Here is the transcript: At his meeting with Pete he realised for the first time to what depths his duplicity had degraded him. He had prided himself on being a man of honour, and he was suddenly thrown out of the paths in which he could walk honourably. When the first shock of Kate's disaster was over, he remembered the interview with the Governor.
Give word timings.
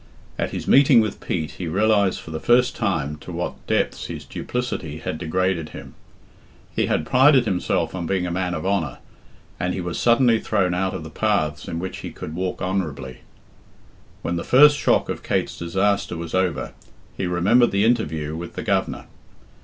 At 0.39 0.49
his 0.49 0.67
meeting 0.67 0.99
with 0.99 1.19
Pete 1.19 1.51
he 1.59 1.67
realised 1.67 2.21
for 2.21 2.31
the 2.31 2.39
first 2.39 2.75
time 2.75 3.17
to 3.17 3.31
what 3.31 3.67
depths 3.67 4.07
his 4.07 4.25
duplicity 4.25 4.97
had 4.97 5.19
degraded 5.19 5.69
him. 5.69 5.93
He 6.75 6.87
had 6.87 7.05
prided 7.05 7.45
himself 7.45 7.93
on 7.93 8.07
being 8.07 8.25
a 8.25 8.31
man 8.31 8.55
of 8.55 8.65
honour, 8.65 8.97
and 9.59 9.75
he 9.75 9.79
was 9.79 9.99
suddenly 9.99 10.39
thrown 10.39 10.73
out 10.73 10.95
of 10.95 11.03
the 11.03 11.11
paths 11.11 11.67
in 11.67 11.77
which 11.77 11.99
he 11.99 12.09
could 12.09 12.33
walk 12.33 12.63
honourably. 12.63 13.19
When 14.23 14.37
the 14.37 14.43
first 14.43 14.75
shock 14.75 15.07
of 15.07 15.21
Kate's 15.21 15.55
disaster 15.55 16.17
was 16.17 16.33
over, 16.33 16.73
he 17.15 17.27
remembered 17.27 17.69
the 17.69 17.85
interview 17.85 18.35
with 18.35 18.53
the 18.55 18.63
Governor. 18.63 19.05